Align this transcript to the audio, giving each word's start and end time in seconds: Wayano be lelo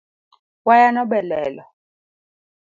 Wayano 0.67 1.03
be 1.09 1.19
lelo 1.29 1.63